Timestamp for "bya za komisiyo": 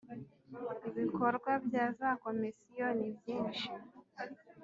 1.65-2.87